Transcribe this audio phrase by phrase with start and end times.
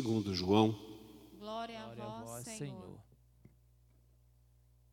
[0.00, 0.74] Segundo João,
[1.38, 2.98] Glória a vós, Senhor.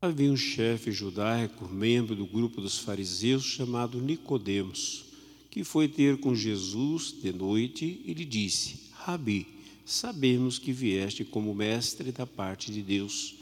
[0.01, 5.05] havia um chefe judaico, membro do grupo dos fariseus, chamado Nicodemos,
[5.49, 9.47] que foi ter com Jesus de noite e lhe disse: Rabi,
[9.85, 13.35] sabemos que vieste como mestre da parte de Deus.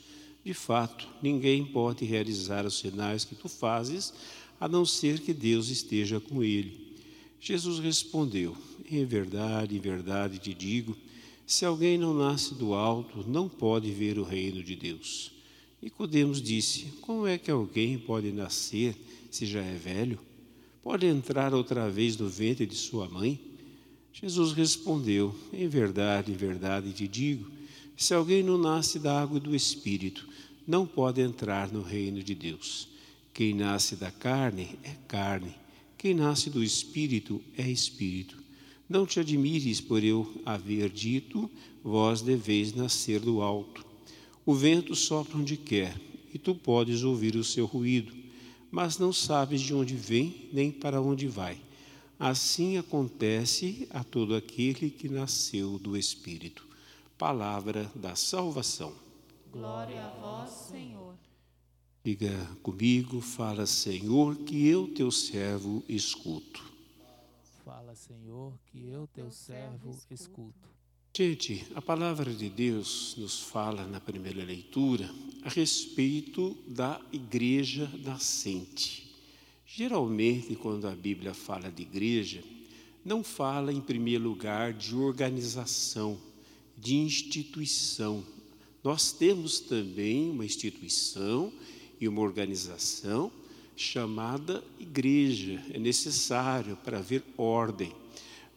[0.43, 4.13] De fato, ninguém pode realizar os sinais que tu fazes,
[4.59, 6.95] a não ser que Deus esteja com ele.
[7.39, 8.55] Jesus respondeu:
[8.87, 10.95] Em verdade, em verdade te digo,
[11.45, 15.31] se alguém não nasce do alto, não pode ver o reino de Deus.
[15.81, 18.95] Nicodemos disse: Como é que alguém pode nascer
[19.29, 20.19] se já é velho?
[20.81, 23.39] Pode entrar outra vez no ventre de sua mãe?
[24.11, 27.51] Jesus respondeu: Em verdade, em verdade te digo,
[27.95, 30.27] se alguém não nasce da água e do espírito,
[30.65, 32.87] não pode entrar no reino de Deus.
[33.33, 35.53] Quem nasce da carne é carne,
[35.97, 38.44] quem nasce do espírito é espírito.
[38.87, 41.49] Não te admires por eu haver dito,
[41.83, 43.83] vós deveis nascer do alto.
[44.45, 45.99] O vento sopra onde quer,
[46.31, 48.13] e tu podes ouvir o seu ruído,
[48.69, 51.59] mas não sabes de onde vem nem para onde vai.
[52.19, 56.65] Assim acontece a todo aquele que nasceu do Espírito.
[57.17, 58.93] Palavra da salvação.
[59.51, 61.15] Glória a vós, Senhor.
[62.03, 66.74] Diga comigo, fala, Senhor, que eu, teu servo, escuto.
[67.65, 70.69] Fala, Senhor, que eu, teu servo, escuto.
[71.17, 75.09] Gente, a palavra de Deus nos fala na primeira leitura
[75.41, 79.11] a respeito da igreja nascente.
[79.65, 82.43] Geralmente, quando a Bíblia fala de igreja,
[83.03, 86.21] não fala em primeiro lugar de organização,
[86.77, 88.23] de instituição.
[88.83, 91.51] Nós temos também uma instituição
[91.99, 93.31] e uma organização
[93.75, 95.63] chamada igreja.
[95.71, 97.93] É necessário para haver ordem.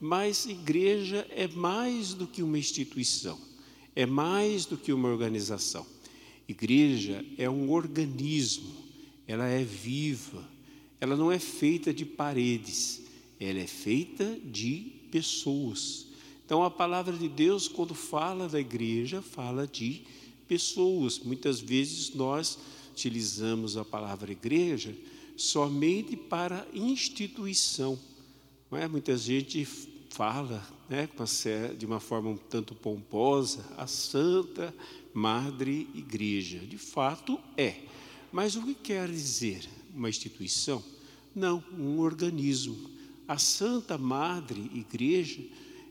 [0.00, 3.38] Mas igreja é mais do que uma instituição,
[3.96, 5.84] é mais do que uma organização.
[6.46, 8.74] Igreja é um organismo,
[9.26, 10.48] ela é viva,
[11.00, 13.02] ela não é feita de paredes,
[13.40, 16.06] ela é feita de pessoas.
[16.46, 20.02] Então a palavra de Deus, quando fala da igreja, fala de
[20.46, 21.18] pessoas.
[21.18, 22.58] Muitas vezes nós
[22.98, 24.92] utilizamos a palavra igreja
[25.36, 27.96] somente para instituição.
[28.68, 28.88] Não é?
[28.88, 29.64] Muita gente
[30.10, 31.08] fala né,
[31.78, 34.74] de uma forma um tanto pomposa a Santa
[35.14, 36.58] Madre Igreja.
[36.58, 37.76] De fato é.
[38.32, 40.82] Mas o que quer dizer uma instituição?
[41.32, 42.90] Não, um organismo.
[43.28, 45.40] A Santa Madre Igreja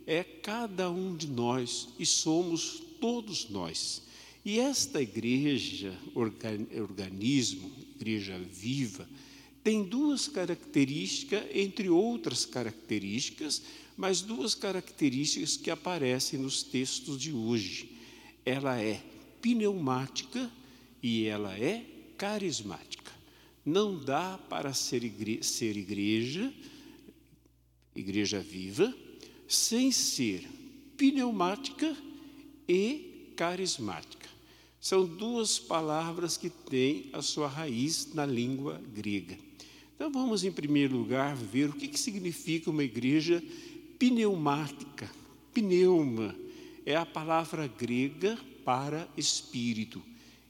[0.06, 4.06] é cada um de nós e somos todos nós.
[4.47, 9.06] E esta igreja, organismo, igreja viva,
[9.62, 13.62] tem duas características, entre outras características,
[13.97, 17.91] mas duas características que aparecem nos textos de hoje.
[18.46, 19.03] Ela é
[19.41, 20.50] pneumática
[21.03, 21.84] e ela é
[22.18, 23.12] carismática.
[23.66, 26.53] Não dá para ser igreja, ser igreja,
[27.94, 28.96] igreja viva,
[29.46, 30.47] sem ser
[30.96, 31.97] pneumática
[32.66, 34.26] e carismática.
[34.79, 39.38] São duas palavras que têm a sua raiz na língua grega.
[39.95, 43.43] Então vamos, em primeiro lugar, ver o que, que significa uma igreja
[43.97, 45.09] pneumática.
[45.53, 46.35] Pneuma
[46.85, 50.01] é a palavra grega para espírito,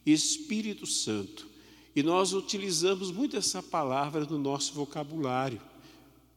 [0.05, 1.47] Espírito Santo.
[1.95, 5.61] E nós utilizamos muito essa palavra no nosso vocabulário.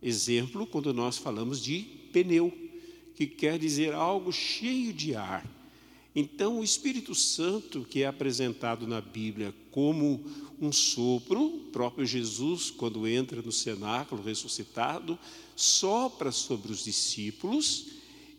[0.03, 1.81] Exemplo, quando nós falamos de
[2.13, 2.53] pneu,
[3.15, 5.45] que quer dizer algo cheio de ar.
[6.15, 10.25] Então, o Espírito Santo, que é apresentado na Bíblia como
[10.61, 15.19] um sopro, o próprio Jesus, quando entra no cenáculo ressuscitado,
[15.55, 17.87] sopra sobre os discípulos,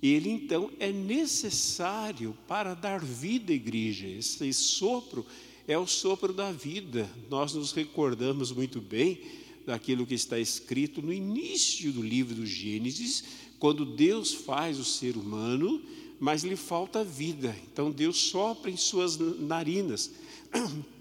[0.04, 4.08] ele então é necessário para dar vida à igreja.
[4.08, 5.26] Esse sopro
[5.68, 7.10] é o sopro da vida.
[7.30, 9.22] Nós nos recordamos muito bem
[9.66, 13.24] daquilo que está escrito no início do livro do Gênesis,
[13.60, 15.82] quando Deus faz o ser humano
[16.22, 17.56] mas lhe falta vida.
[17.74, 20.12] Então Deus sopra em suas narinas.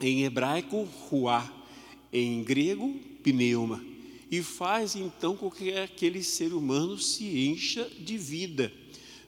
[0.00, 1.48] Em hebraico, ruá,
[2.12, 2.92] em grego,
[3.22, 3.80] pneuma.
[4.28, 8.72] E faz então com que aquele ser humano se encha de vida.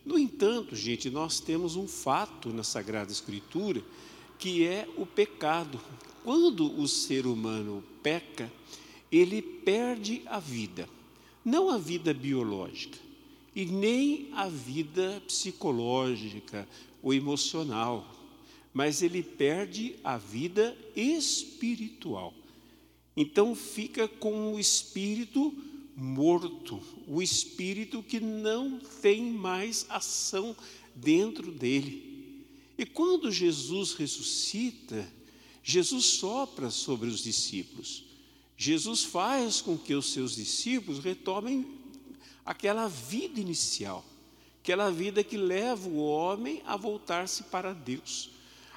[0.05, 3.85] No entanto, gente, nós temos um fato na Sagrada Escritura
[4.37, 5.81] que é o pecado.
[6.25, 8.53] Quando o ser humano peca,
[9.13, 10.89] ele perde a vida,
[11.45, 12.99] não a vida biológica,
[13.55, 16.69] e nem a vida psicológica
[17.03, 18.11] ou emocional,
[18.73, 22.35] mas ele perde a vida espiritual.
[23.17, 25.55] Então fica com o espírito
[25.97, 30.57] morto, o espírito que não tem mais ação
[30.95, 32.45] dentro dele.
[32.77, 35.09] E quando Jesus ressuscita,
[35.63, 38.05] Jesus sopra sobre os discípulos.
[38.57, 41.84] Jesus faz com que os seus discípulos retomem
[42.45, 44.05] aquela vida inicial,
[44.63, 48.31] aquela vida que leva o homem a voltar-se para Deus,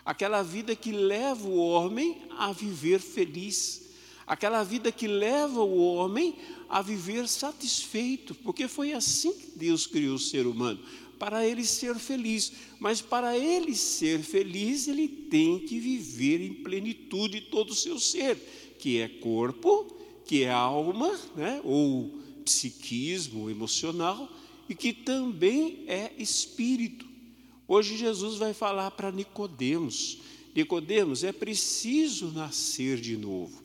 [0.06, 3.90] aquela vida que leva o homem a viver feliz,
[4.26, 6.36] aquela vida que leva o homem
[6.70, 10.80] a viver satisfeito, porque foi assim que Deus criou o ser humano
[11.18, 12.52] para ele ser feliz.
[12.80, 18.38] Mas para ele ser feliz, ele tem que viver em plenitude todo o seu ser,
[18.80, 19.86] que é corpo,
[20.26, 21.62] que é alma, né?
[21.64, 22.17] ou
[22.48, 24.32] psiquismo emocional,
[24.70, 27.06] e que também é espírito.
[27.68, 30.20] Hoje Jesus vai falar para Nicodemos.
[30.56, 33.62] Nicodemos, é preciso nascer de novo.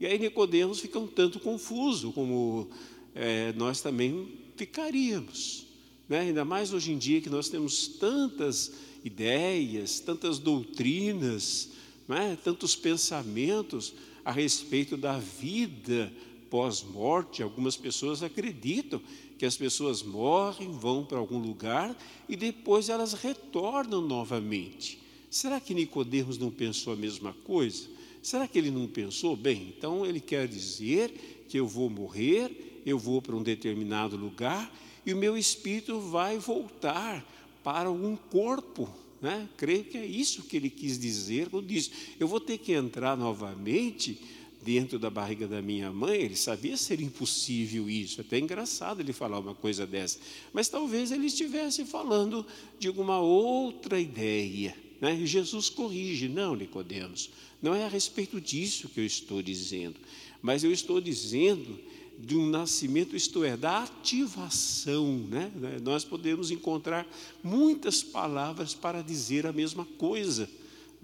[0.00, 2.68] E aí Nicodemos fica um tanto confuso, como
[3.14, 5.66] é, nós também ficaríamos.
[6.08, 6.20] Né?
[6.20, 8.72] Ainda mais hoje em dia que nós temos tantas
[9.04, 11.70] ideias, tantas doutrinas,
[12.08, 12.36] né?
[12.42, 13.94] tantos pensamentos
[14.24, 16.12] a respeito da vida
[16.54, 17.42] pós-morte.
[17.42, 19.02] Algumas pessoas acreditam
[19.36, 25.00] que as pessoas morrem, vão para algum lugar e depois elas retornam novamente.
[25.28, 27.88] Será que Nicodemos não pensou a mesma coisa?
[28.22, 29.34] Será que ele não pensou?
[29.34, 34.72] Bem, então ele quer dizer que eu vou morrer, eu vou para um determinado lugar
[35.04, 37.26] e o meu espírito vai voltar
[37.64, 38.88] para um corpo.
[39.20, 39.48] Né?
[39.56, 41.90] Creio que é isso que ele quis dizer quando disse:
[42.20, 44.20] Eu vou ter que entrar novamente
[44.64, 46.22] dentro da barriga da minha mãe.
[46.22, 50.18] Ele sabia ser impossível isso, até engraçado ele falar uma coisa dessa,
[50.52, 52.46] mas talvez ele estivesse falando
[52.78, 54.74] de alguma outra ideia.
[55.00, 55.20] Né?
[55.20, 57.30] E Jesus corrige: Não, Nicodemos,
[57.60, 59.96] não é a respeito disso que eu estou dizendo,
[60.40, 61.78] mas eu estou dizendo
[62.18, 65.18] de um nascimento, isto é, da ativação.
[65.28, 65.50] Né?
[65.82, 67.06] Nós podemos encontrar
[67.42, 70.48] muitas palavras para dizer a mesma coisa.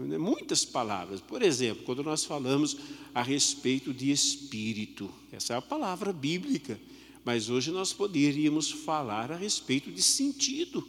[0.06, 0.19] Né?
[0.19, 1.20] Muitas palavras.
[1.20, 2.76] Por exemplo, quando nós falamos
[3.14, 6.81] a respeito de espírito, essa é a palavra bíblica.
[7.25, 10.87] Mas hoje nós poderíamos falar a respeito de sentido,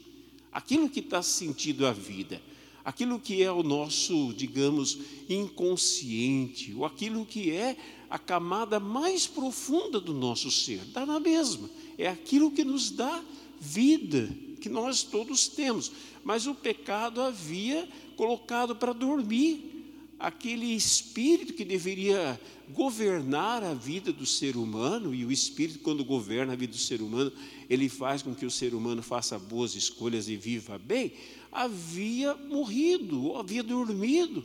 [0.52, 2.42] aquilo que dá sentido à vida,
[2.86, 4.98] aquilo que é o nosso, digamos,
[5.30, 7.76] inconsciente, ou aquilo que é
[8.10, 11.70] a camada mais profunda do nosso ser, dá na mesma.
[11.98, 13.22] É aquilo que nos dá
[13.60, 14.30] vida,
[14.62, 15.92] que nós todos temos.
[16.24, 17.88] Mas o pecado havia
[18.22, 22.40] colocado para dormir aquele espírito que deveria
[22.70, 27.02] governar a vida do ser humano, e o espírito, quando governa a vida do ser
[27.02, 27.32] humano,
[27.68, 31.14] ele faz com que o ser humano faça boas escolhas e viva bem,
[31.52, 34.44] havia morrido, havia dormido.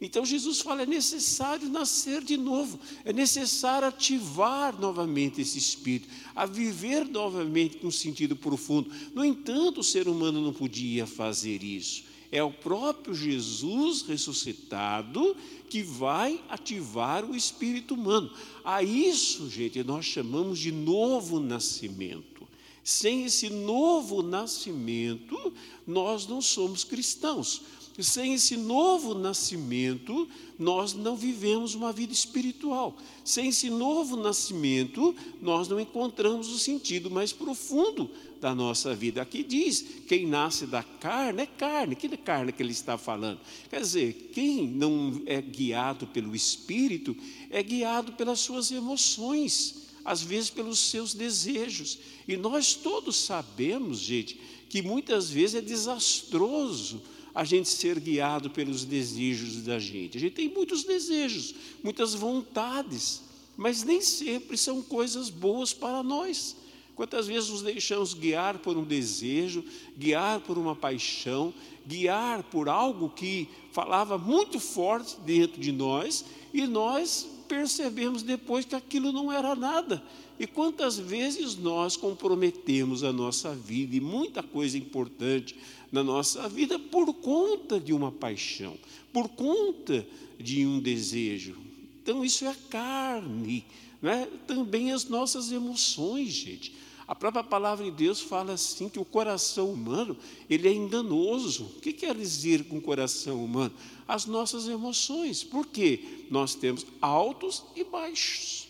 [0.00, 6.46] Então Jesus fala: é necessário nascer de novo, é necessário ativar novamente esse espírito, a
[6.46, 8.88] viver novamente com sentido profundo.
[9.12, 12.04] No entanto, o ser humano não podia fazer isso.
[12.30, 15.36] É o próprio Jesus ressuscitado
[15.68, 18.30] que vai ativar o espírito humano.
[18.64, 22.46] A isso, gente, nós chamamos de novo nascimento.
[22.82, 25.52] Sem esse novo nascimento,
[25.86, 27.62] nós não somos cristãos
[28.02, 30.28] sem esse novo nascimento,
[30.58, 32.96] nós não vivemos uma vida espiritual.
[33.24, 39.22] Sem esse novo nascimento, nós não encontramos o sentido mais profundo da nossa vida.
[39.22, 41.96] Aqui diz: quem nasce da carne é carne.
[41.96, 43.40] Que carne que ele está falando?
[43.70, 47.16] Quer dizer, quem não é guiado pelo espírito
[47.50, 51.98] é guiado pelas suas emoções, às vezes pelos seus desejos.
[52.28, 57.02] E nós todos sabemos, gente, que muitas vezes é desastroso
[57.36, 60.16] a gente ser guiado pelos desejos da gente.
[60.16, 63.20] A gente tem muitos desejos, muitas vontades,
[63.54, 66.56] mas nem sempre são coisas boas para nós.
[66.94, 69.62] Quantas vezes nos deixamos guiar por um desejo,
[69.98, 71.52] guiar por uma paixão,
[71.86, 76.24] guiar por algo que falava muito forte dentro de nós
[76.54, 80.02] e nós percebemos depois que aquilo não era nada.
[80.38, 85.56] E quantas vezes nós comprometemos a nossa vida e muita coisa importante
[85.90, 88.76] na nossa vida por conta de uma paixão,
[89.12, 90.06] por conta
[90.38, 91.56] de um desejo.
[92.02, 93.64] Então, isso é a carne,
[94.02, 94.26] é?
[94.46, 96.74] também as nossas emoções, gente.
[97.08, 100.16] A própria palavra de Deus fala assim que o coração humano
[100.50, 101.64] ele é enganoso.
[101.76, 103.72] O que quer dizer com coração humano?
[104.08, 105.44] As nossas emoções.
[105.44, 106.26] Por quê?
[106.30, 108.65] Nós temos altos e baixos.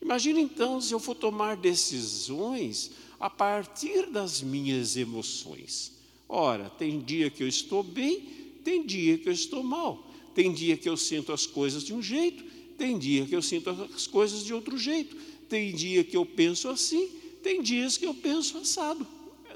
[0.00, 5.92] Imagina então se eu for tomar decisões a partir das minhas emoções.
[6.28, 8.20] Ora, tem dia que eu estou bem,
[8.64, 10.10] tem dia que eu estou mal.
[10.34, 12.44] Tem dia que eu sinto as coisas de um jeito,
[12.78, 15.16] tem dia que eu sinto as coisas de outro jeito.
[15.48, 17.08] Tem dia que eu penso assim,
[17.42, 19.06] tem dias que eu penso assado.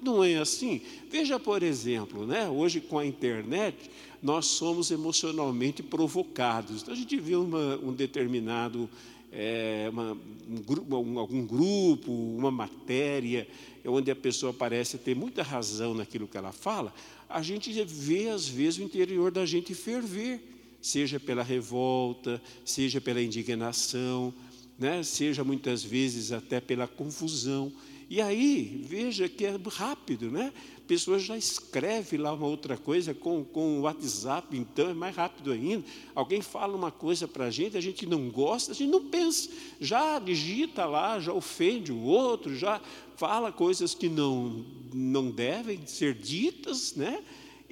[0.02, 0.80] Não é assim?
[1.08, 2.48] Veja, por exemplo, né?
[2.48, 6.82] hoje com a internet, nós somos emocionalmente provocados.
[6.82, 8.90] Então, a gente vê uma, um determinado,
[9.34, 13.46] é, uma, um, algum grupo, uma matéria,
[13.84, 16.94] onde a pessoa parece ter muita razão naquilo que ela fala,
[17.28, 20.40] a gente vê, às vezes, o interior da gente ferver,
[20.80, 24.32] seja pela revolta, seja pela indignação,
[24.78, 25.02] né?
[25.02, 27.72] seja muitas vezes até pela confusão.
[28.08, 30.52] E aí, veja que é rápido, né?
[30.76, 35.16] A pessoa já escreve lá uma outra coisa com, com o WhatsApp, então é mais
[35.16, 35.82] rápido ainda.
[36.14, 39.48] Alguém fala uma coisa para a gente, a gente não gosta, a gente não pensa,
[39.80, 42.80] já digita lá, já ofende o outro, já
[43.16, 47.22] fala coisas que não, não devem ser ditas, né?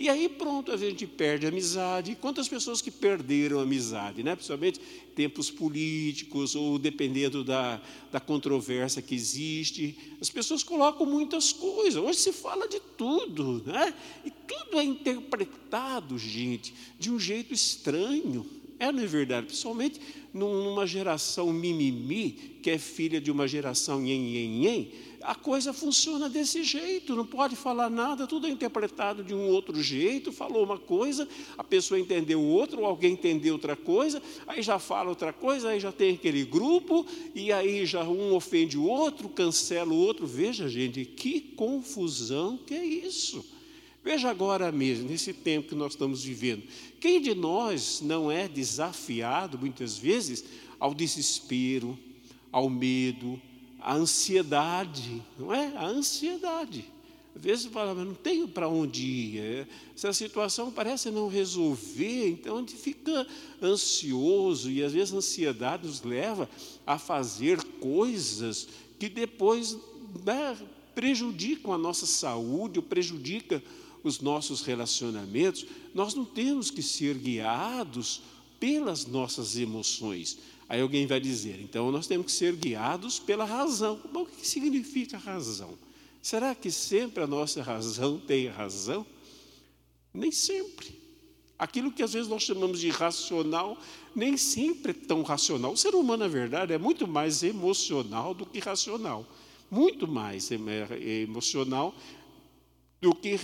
[0.03, 2.19] E aí pronto, a gente perde a amizade.
[2.21, 4.35] Quantas pessoas que perderam a amizade, né?
[4.35, 4.81] principalmente
[5.15, 7.81] tempos políticos ou dependendo da,
[8.11, 9.97] da controvérsia que existe.
[10.21, 12.03] As pessoas colocam muitas coisas.
[12.03, 13.95] Hoje se fala de tudo, né?
[14.25, 18.45] E tudo é interpretado, gente, de um jeito estranho.
[18.81, 19.47] É, não é verdade?
[19.47, 20.01] Principalmente
[20.35, 26.29] numa geração mimimi, que é filha de uma geração nhen, nhen, nhen, a coisa funciona
[26.29, 30.79] desse jeito, não pode falar nada, tudo é interpretado de um outro jeito, falou uma
[30.79, 35.71] coisa, a pessoa entendeu outra, ou alguém entendeu outra coisa, aí já fala outra coisa,
[35.71, 40.27] aí já tem aquele grupo, e aí já um ofende o outro, cancela o outro.
[40.27, 43.45] Veja, gente, que confusão que é isso.
[44.05, 46.65] Veja agora mesmo, nesse tempo que nós estamos vivendo,
[47.01, 50.45] quem de nós não é desafiado, muitas vezes,
[50.81, 51.97] ao desespero,
[52.51, 53.41] ao medo,
[53.83, 55.77] à ansiedade, não é?
[55.77, 56.85] A ansiedade.
[57.35, 59.39] Às vezes fala, mas não tenho para onde ir.
[59.41, 63.27] É, essa situação parece não resolver, então a gente fica
[63.63, 66.49] ansioso e às vezes a ansiedade nos leva
[66.87, 69.77] a fazer coisas que depois
[70.25, 70.57] né,
[70.95, 73.63] prejudicam a nossa saúde, ou prejudicam
[74.05, 78.23] os nossos relacionamentos, nós não temos que ser guiados
[78.61, 80.39] pelas nossas emoções.
[80.73, 84.01] Aí alguém vai dizer, então nós temos que ser guiados pela razão.
[84.11, 85.77] Bom, o que significa razão?
[86.23, 89.05] Será que sempre a nossa razão tem razão?
[90.15, 90.99] Nem sempre.
[91.59, 93.77] Aquilo que às vezes nós chamamos de racional,
[94.17, 95.75] nem sempre é tão racional.
[95.75, 99.27] O ser humano, na verdade, é muito mais emocional do que racional.
[99.71, 101.95] Muito mais emocional
[102.99, 103.37] do que,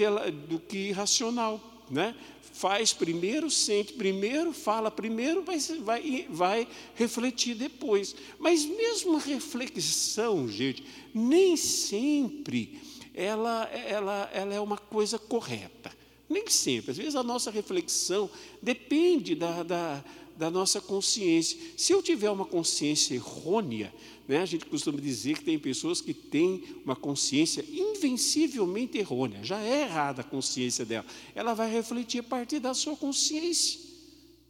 [0.48, 1.60] do que racional.
[1.90, 2.14] Né?
[2.52, 8.16] Faz primeiro, sente primeiro, fala primeiro, mas vai, vai refletir depois.
[8.38, 12.80] Mas mesmo a reflexão, gente, nem sempre
[13.14, 15.96] ela, ela, ela é uma coisa correta.
[16.28, 16.90] Nem sempre.
[16.90, 18.30] Às vezes a nossa reflexão
[18.62, 20.04] depende da, da,
[20.38, 21.58] da nossa consciência.
[21.76, 23.92] Se eu tiver uma consciência errônea,
[24.26, 29.60] né, a gente costuma dizer que tem pessoas que têm uma consciência invencivelmente errônea, já
[29.60, 31.04] é errada a consciência dela.
[31.34, 33.80] Ela vai refletir a partir da sua consciência.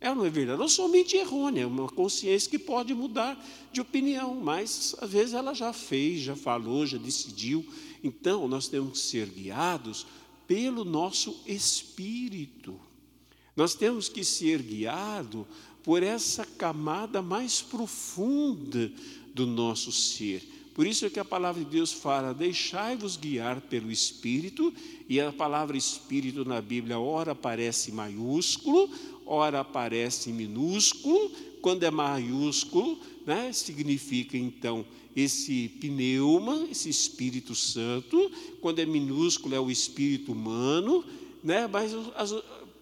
[0.01, 3.43] Ela não é verdade, não somente errônea, é uma consciência que pode mudar
[3.73, 7.67] de opinião, mas às vezes ela já fez, já falou, já decidiu.
[8.05, 10.07] Então, nós temos que ser guiados
[10.47, 12.79] pelo nosso espírito.
[13.59, 15.45] Nós temos que ser guiados
[15.85, 18.91] por essa camada mais profunda
[19.35, 20.43] do nosso ser.
[20.75, 24.73] Por isso é que a palavra de Deus fala: deixai-vos guiar pelo Espírito,
[25.09, 28.89] e a palavra Espírito na Bíblia, ora aparece maiúsculo,
[29.27, 31.33] ora aparece minúsculo.
[31.61, 38.31] Quando é maiúsculo, né, significa então esse pneuma, esse Espírito Santo.
[38.61, 41.05] Quando é minúsculo, é o Espírito humano.
[41.43, 42.33] Né, mas as,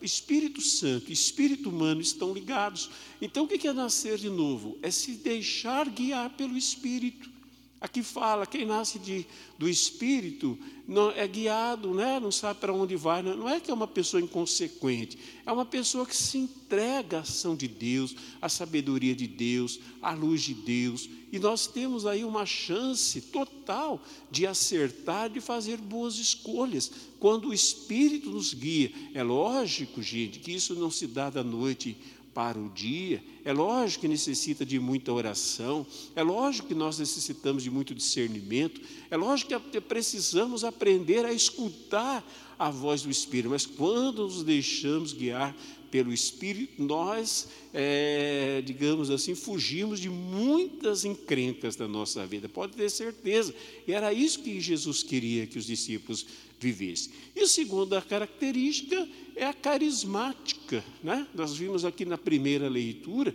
[0.07, 2.89] Espírito Santo e Espírito humano estão ligados.
[3.21, 4.79] Então, o que é nascer de novo?
[4.81, 7.36] É se deixar guiar pelo Espírito.
[7.79, 9.27] Aqui fala, quem nasce de,
[9.59, 12.19] do Espírito não, é guiado, né?
[12.19, 13.23] não sabe para onde vai.
[13.23, 17.21] Não, não é que é uma pessoa inconsequente, é uma pessoa que se entrega à
[17.21, 21.09] ação de Deus, à sabedoria de Deus, à luz de Deus.
[21.31, 27.55] E nós temos aí uma chance total de acertar, de fazer boas escolhas, quando o
[27.55, 28.91] Espírito nos guia.
[29.13, 31.97] É lógico, gente, que isso não se dá da noite
[32.37, 33.25] para o dia.
[33.47, 38.79] É lógico que necessita de muita oração, é lógico que nós necessitamos de muito discernimento,
[39.11, 42.23] é lógico que precisamos aprender a escutar
[42.59, 45.57] a voz do Espírito, mas quando nos deixamos guiar
[45.91, 52.91] pelo Espírito, nós, é, digamos assim, fugimos de muitas encrencas da nossa vida, pode ter
[52.91, 53.55] certeza.
[53.89, 56.27] E era isso que Jesus queria que os discípulos
[56.61, 57.13] vivessem.
[57.35, 60.83] E a segunda característica é a carismática.
[61.03, 61.27] Né?
[61.35, 63.35] Nós vimos aqui na primeira leitura,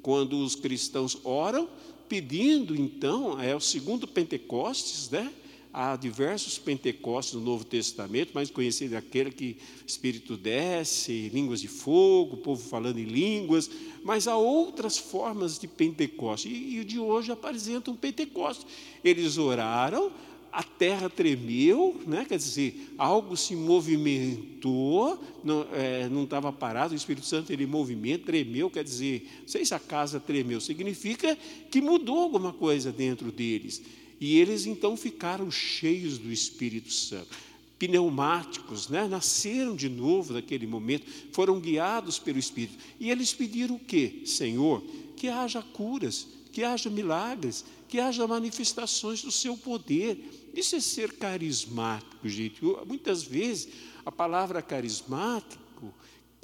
[0.00, 1.68] quando os cristãos oram,
[2.08, 5.32] pedindo então, é o segundo Pentecostes, né?
[5.74, 9.56] Há diversos Pentecostes no Novo Testamento, mais conhecido é aquele que
[9.86, 13.70] Espírito desce, línguas de fogo, povo falando em línguas,
[14.04, 16.50] mas há outras formas de Pentecoste.
[16.50, 18.66] E, e o de hoje apresenta um Pentecoste.
[19.02, 20.12] Eles oraram,
[20.52, 22.26] a terra tremeu, né?
[22.28, 28.68] quer dizer, algo se movimentou, não é, estava parado, o Espírito Santo ele movimento, tremeu,
[28.68, 31.36] quer dizer, não sei se a casa tremeu, significa
[31.70, 33.82] que mudou alguma coisa dentro deles.
[34.20, 37.30] E eles então ficaram cheios do Espírito Santo.
[37.78, 39.08] Pneumáticos, né?
[39.08, 42.78] nasceram de novo naquele momento, foram guiados pelo Espírito.
[43.00, 44.22] E eles pediram o quê?
[44.26, 44.84] Senhor,
[45.16, 50.50] que haja curas, que haja milagres, que haja manifestações do seu poder.
[50.54, 52.60] Isso é ser carismático, gente.
[52.86, 53.68] Muitas vezes
[54.04, 55.92] a palavra carismático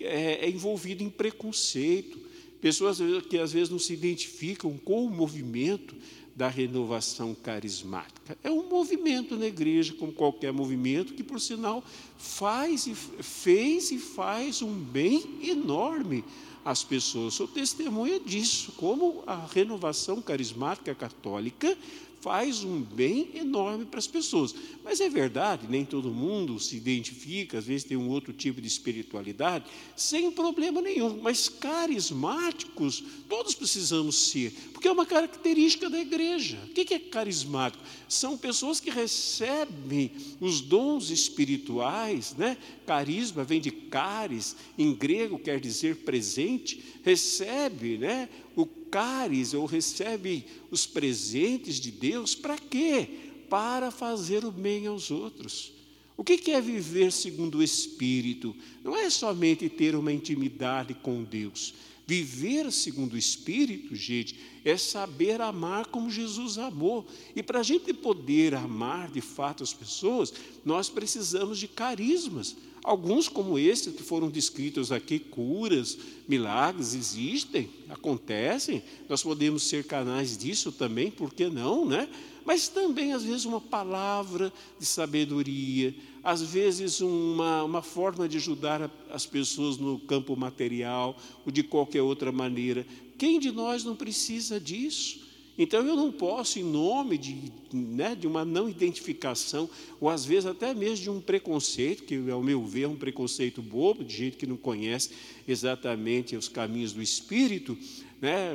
[0.00, 2.18] é, é envolvida em preconceito.
[2.60, 2.98] Pessoas
[3.28, 5.94] que às vezes não se identificam com o movimento,
[6.38, 8.38] da renovação carismática.
[8.44, 11.82] É um movimento na igreja, como qualquer movimento, que, por sinal,
[12.16, 16.24] faz e fez e faz um bem enorme
[16.68, 17.32] às pessoas.
[17.32, 21.76] Sou testemunha disso, como a renovação carismática católica
[22.20, 24.54] faz um bem enorme para as pessoas.
[24.84, 28.66] Mas é verdade, nem todo mundo se identifica, às vezes tem um outro tipo de
[28.66, 29.64] espiritualidade,
[29.96, 31.20] sem problema nenhum.
[31.22, 36.58] Mas carismáticos, todos precisamos ser, porque é uma característica da igreja.
[36.68, 37.84] O que é carismático?
[38.08, 40.10] São pessoas que recebem
[40.40, 42.56] os dons espirituais, né?
[42.86, 46.57] Carisma vem de caris, em grego quer dizer presente,
[47.02, 48.28] recebe, né?
[48.56, 53.08] O caris ou recebe os presentes de Deus para quê?
[53.48, 55.72] Para fazer o bem aos outros.
[56.16, 58.54] O que é viver segundo o Espírito?
[58.82, 61.74] Não é somente ter uma intimidade com Deus.
[62.08, 64.34] Viver segundo o Espírito, gente,
[64.64, 67.06] é saber amar como Jesus amou.
[67.36, 70.32] E para a gente poder amar de fato as pessoas,
[70.64, 72.56] nós precisamos de carismas.
[72.82, 80.36] Alguns, como esse que foram descritos aqui, curas, milagres, existem, acontecem, nós podemos ser canais
[80.36, 82.08] disso também, por que não, né?
[82.44, 88.90] Mas também, às vezes, uma palavra de sabedoria, às vezes, uma, uma forma de ajudar
[89.10, 92.86] as pessoas no campo material ou de qualquer outra maneira.
[93.18, 95.27] Quem de nós não precisa disso?
[95.58, 99.68] Então eu não posso, em nome de, né, de uma não identificação,
[100.00, 103.60] ou às vezes até mesmo de um preconceito, que ao meu ver é um preconceito
[103.60, 105.10] bobo, de gente que não conhece
[105.48, 107.76] exatamente os caminhos do Espírito,
[108.22, 108.52] né,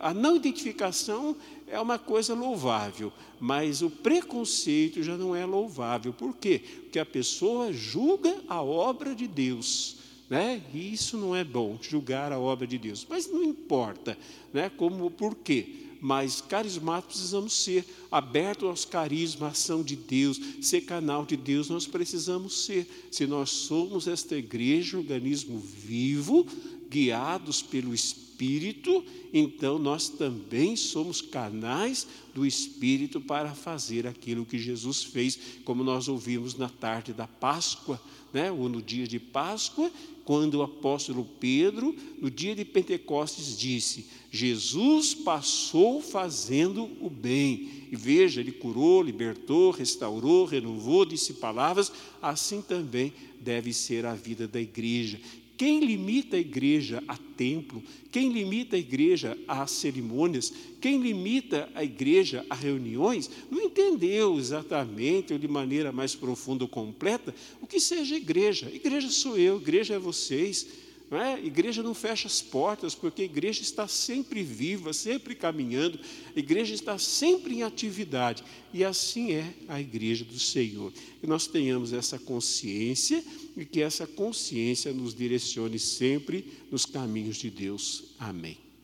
[0.00, 1.36] a, a não identificação
[1.68, 6.12] é uma coisa louvável, mas o preconceito já não é louvável.
[6.12, 6.60] Por quê?
[6.82, 9.96] Porque a pessoa julga a obra de Deus.
[10.28, 10.62] Né?
[10.72, 13.04] E isso não é bom, julgar a obra de Deus.
[13.08, 14.16] Mas não importa,
[14.52, 14.70] né?
[14.76, 15.79] Como por quê?
[16.00, 21.68] Mas carismáticos precisamos ser, abertos aos carismas, à ação de Deus, ser canal de Deus,
[21.68, 22.86] nós precisamos ser.
[23.10, 26.46] Se nós somos esta igreja, organismo vivo,
[26.88, 35.02] guiados pelo Espírito, então nós também somos canais do Espírito para fazer aquilo que Jesus
[35.02, 38.00] fez, como nós ouvimos na tarde da Páscoa,
[38.32, 38.50] né?
[38.50, 39.90] ou no dia de Páscoa,
[40.30, 47.88] quando o apóstolo Pedro, no dia de Pentecostes, disse: Jesus passou fazendo o bem.
[47.90, 51.90] E veja, ele curou, libertou, restaurou, renovou, disse palavras,
[52.22, 55.20] assim também deve ser a vida da igreja.
[55.60, 61.84] Quem limita a igreja a templo, quem limita a igreja a cerimônias, quem limita a
[61.84, 67.78] igreja a reuniões, não entendeu exatamente ou de maneira mais profunda ou completa o que
[67.78, 68.70] seja igreja.
[68.74, 70.66] Igreja sou eu, igreja é vocês.
[71.10, 71.34] Não é?
[71.34, 75.98] A igreja não fecha as portas, porque a igreja está sempre viva, sempre caminhando,
[76.34, 78.44] a igreja está sempre em atividade.
[78.72, 80.92] E assim é a igreja do Senhor.
[81.20, 83.24] Que nós tenhamos essa consciência
[83.56, 88.14] e que essa consciência nos direcione sempre nos caminhos de Deus.
[88.16, 88.69] Amém.